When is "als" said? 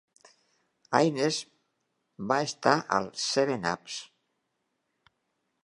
3.01-3.27